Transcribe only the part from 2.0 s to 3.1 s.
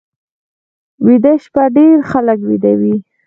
خلک ویده وي